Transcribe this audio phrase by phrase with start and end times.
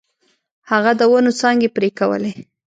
[0.71, 2.33] هغه د ونو څانګې پرې کولې.